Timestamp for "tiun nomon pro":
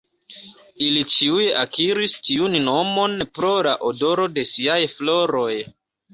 2.29-3.53